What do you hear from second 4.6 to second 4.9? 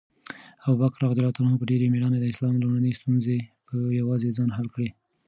کړې.